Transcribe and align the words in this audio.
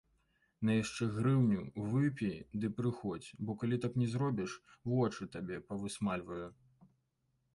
На 0.67 0.71
яшчэ 0.77 1.03
грыўню, 1.17 1.65
выпі 1.91 2.29
ды 2.63 2.71
прыходзь, 2.79 3.29
бо 3.49 3.57
калі 3.63 3.79
так 3.83 3.93
не 4.03 4.07
зробіш, 4.13 4.57
вочы 4.93 5.29
табе 5.35 5.61
павысмальваю. 5.71 6.43